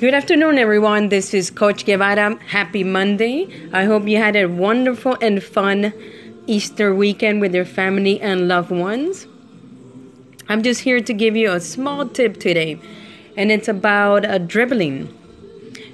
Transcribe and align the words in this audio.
Good 0.00 0.14
afternoon, 0.14 0.56
everyone. 0.56 1.10
This 1.10 1.34
is 1.34 1.50
Coach 1.50 1.84
Guevara. 1.84 2.38
Happy 2.46 2.82
Monday. 2.82 3.68
I 3.70 3.84
hope 3.84 4.08
you 4.08 4.16
had 4.16 4.34
a 4.34 4.46
wonderful 4.46 5.18
and 5.20 5.42
fun 5.42 5.92
Easter 6.46 6.94
weekend 6.94 7.42
with 7.42 7.54
your 7.54 7.66
family 7.66 8.18
and 8.18 8.48
loved 8.48 8.70
ones. 8.70 9.26
I'm 10.48 10.62
just 10.62 10.80
here 10.80 11.02
to 11.02 11.12
give 11.12 11.36
you 11.36 11.52
a 11.52 11.60
small 11.60 12.08
tip 12.08 12.40
today, 12.40 12.80
and 13.36 13.52
it's 13.52 13.68
about 13.68 14.24
uh, 14.24 14.38
dribbling. 14.38 15.14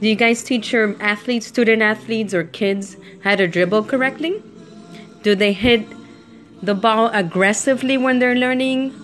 Do 0.00 0.08
you 0.08 0.14
guys 0.14 0.44
teach 0.44 0.72
your 0.72 0.94
athletes, 1.02 1.48
student 1.48 1.82
athletes, 1.82 2.32
or 2.32 2.44
kids 2.44 2.96
how 3.24 3.34
to 3.34 3.48
dribble 3.48 3.82
correctly? 3.86 4.40
Do 5.24 5.34
they 5.34 5.52
hit 5.52 5.84
the 6.62 6.76
ball 6.76 7.10
aggressively 7.12 7.98
when 7.98 8.20
they're 8.20 8.36
learning? 8.36 8.94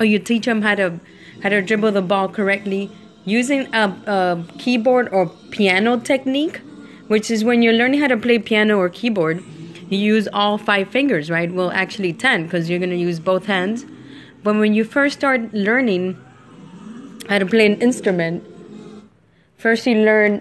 Or 0.00 0.04
you 0.04 0.18
teach 0.18 0.46
them 0.46 0.62
how 0.62 0.74
to 0.74 0.98
how 1.44 1.50
to 1.50 1.62
dribble 1.62 1.92
the 1.92 2.02
ball 2.02 2.28
correctly 2.28 2.90
using 3.24 3.72
a, 3.74 3.88
a 4.06 4.44
keyboard 4.58 5.08
or 5.12 5.26
piano 5.50 5.98
technique, 5.98 6.60
which 7.08 7.30
is 7.30 7.44
when 7.44 7.62
you're 7.62 7.74
learning 7.74 8.00
how 8.00 8.08
to 8.08 8.16
play 8.16 8.38
piano 8.38 8.78
or 8.78 8.88
keyboard, 8.88 9.42
you 9.88 9.98
use 9.98 10.28
all 10.32 10.56
five 10.56 10.88
fingers, 10.88 11.30
right? 11.30 11.52
Well, 11.52 11.70
actually 11.72 12.12
10 12.12 12.44
because 12.44 12.70
you're 12.70 12.78
going 12.78 12.90
to 12.90 12.96
use 12.96 13.18
both 13.20 13.46
hands. 13.46 13.84
But 14.42 14.56
when 14.56 14.74
you 14.74 14.84
first 14.84 15.18
start 15.18 15.52
learning 15.52 16.16
how 17.28 17.38
to 17.38 17.46
play 17.46 17.66
an 17.66 17.80
instrument, 17.80 18.44
first 19.56 19.86
you 19.86 19.96
learn 19.96 20.40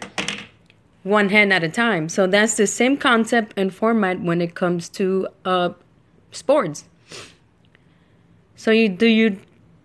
one 1.04 1.30
hand 1.30 1.52
at 1.52 1.64
a 1.64 1.70
time. 1.70 2.10
So 2.10 2.28
that's 2.28 2.56
the 2.56 2.68
same 2.68 2.98
concept 2.98 3.54
and 3.58 3.74
format 3.74 4.22
when 4.22 4.42
it 4.42 4.56
comes 4.56 4.90
to 4.90 5.28
uh, 5.46 5.70
sports. 6.32 6.86
So 8.56 8.72
you 8.72 8.90
do 8.90 9.08
you 9.08 9.40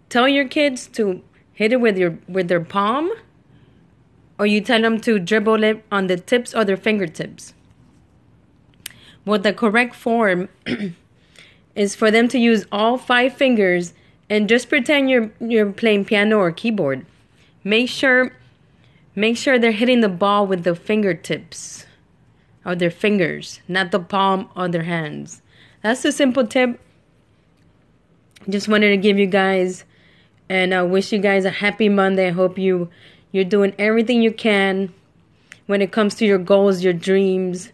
tell 0.09 0.29
your 0.29 0.48
kids 0.48 0.87
to 0.89 1.23
hit 1.55 1.73
it 1.73 1.81
with 1.81 1.97
your 1.97 2.19
with 2.29 2.49
their 2.49 2.61
palm 2.61 3.11
or 4.39 4.47
you 4.47 4.61
tell 4.61 4.83
them 4.83 5.01
to 5.01 5.19
dribble 5.19 5.62
it 5.62 5.85
on 5.91 6.09
the 6.09 6.17
tips 6.17 6.55
or 6.55 6.65
their 6.65 6.77
fingertips. 6.77 7.55
Well 9.25 9.39
the 9.39 9.53
correct 9.53 9.95
form 9.95 10.48
is 11.75 11.95
for 11.95 12.11
them 12.11 12.28
to 12.28 12.39
use 12.39 12.67
all 12.70 12.98
five 12.98 13.34
fingers 13.34 13.95
and 14.28 14.48
just 14.48 14.69
pretend 14.69 15.11
you're 15.11 15.31
you're 15.41 15.73
playing 15.73 16.05
piano 16.05 16.39
or 16.39 16.51
keyboard. 16.51 17.06
Make 17.62 17.89
sure 17.89 18.33
make 19.15 19.37
sure 19.37 19.59
they're 19.59 19.73
hitting 19.73 20.00
the 20.00 20.09
ball 20.09 20.47
with 20.47 20.65
the 20.65 20.75
fingertips 20.75 21.87
or 22.67 22.75
their 22.75 22.91
fingers 22.91 23.61
not 23.69 23.93
the 23.93 24.00
palm 24.00 24.48
or 24.56 24.69
their 24.69 24.83
hands. 24.83 25.41
That's 25.83 26.05
a 26.05 26.12
simple 26.12 26.47
tip. 26.47 26.81
Just 28.48 28.69
wanted 28.69 28.91
to 28.91 28.97
give 28.97 29.19
you 29.19 29.27
guys 29.27 29.84
and 30.48 30.75
I 30.75 30.83
wish 30.83 31.12
you 31.12 31.19
guys 31.19 31.45
a 31.45 31.50
happy 31.50 31.89
Monday. 31.89 32.28
I 32.28 32.33
hope 32.33 32.59
you 32.59 32.89
you're 33.33 33.45
doing 33.45 33.75
everything 33.78 34.23
you 34.23 34.33
can 34.33 34.92
when 35.67 35.83
it 35.83 35.91
comes 35.91 36.14
to 36.17 36.27
your 36.27 36.39
goals, 36.39 36.84
your 36.84 36.92
dreams, 36.92 37.73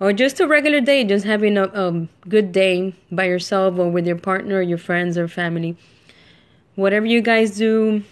or 0.00 0.12
just 0.12 0.40
a 0.40 0.46
regular 0.46 0.80
day, 0.80 1.04
just 1.04 1.24
having 1.24 1.56
a, 1.56 1.64
a 1.64 2.08
good 2.28 2.52
day 2.52 2.94
by 3.10 3.24
yourself 3.24 3.78
or 3.78 3.90
with 3.90 4.06
your 4.06 4.16
partner, 4.16 4.62
your 4.62 4.78
friends, 4.78 5.18
or 5.18 5.28
family. 5.28 5.76
Whatever 6.74 7.06
you 7.06 7.20
guys 7.20 7.56
do 7.56 8.02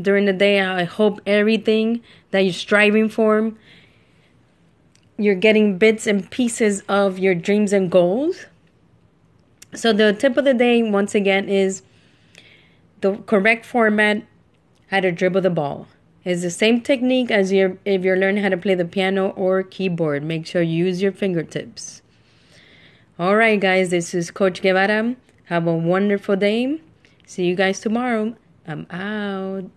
during 0.00 0.24
the 0.24 0.32
day, 0.32 0.60
I 0.60 0.84
hope 0.84 1.20
everything 1.26 2.00
that 2.30 2.40
you're 2.40 2.52
striving 2.52 3.08
for, 3.08 3.52
you're 5.18 5.34
getting 5.34 5.78
bits 5.78 6.06
and 6.06 6.28
pieces 6.30 6.82
of 6.88 7.18
your 7.18 7.34
dreams 7.34 7.72
and 7.72 7.90
goals. 7.90 8.46
So, 9.74 9.92
the 9.92 10.12
tip 10.12 10.36
of 10.36 10.44
the 10.44 10.54
day, 10.54 10.82
once 10.82 11.14
again, 11.14 11.48
is 11.48 11.82
the 13.02 13.16
correct 13.26 13.66
format 13.66 14.24
how 14.88 15.00
to 15.00 15.12
dribble 15.12 15.42
the 15.42 15.50
ball. 15.50 15.88
It's 16.24 16.42
the 16.42 16.50
same 16.50 16.80
technique 16.80 17.30
as 17.30 17.52
your 17.52 17.78
if 17.84 18.04
you're 18.04 18.16
learning 18.16 18.42
how 18.42 18.50
to 18.50 18.56
play 18.56 18.74
the 18.74 18.84
piano 18.84 19.30
or 19.30 19.62
keyboard. 19.62 20.22
Make 20.22 20.46
sure 20.46 20.62
you 20.62 20.86
use 20.86 21.02
your 21.02 21.12
fingertips. 21.12 22.02
All 23.18 23.36
right, 23.36 23.60
guys, 23.60 23.90
this 23.90 24.14
is 24.14 24.30
Coach 24.30 24.62
Guevara. 24.62 25.16
Have 25.44 25.66
a 25.66 25.74
wonderful 25.74 26.36
day. 26.36 26.80
See 27.26 27.44
you 27.44 27.54
guys 27.54 27.80
tomorrow. 27.80 28.36
I'm 28.66 28.86
out. 28.90 29.70